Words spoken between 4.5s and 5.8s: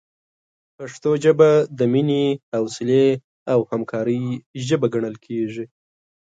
ژبه ګڼل کېږي.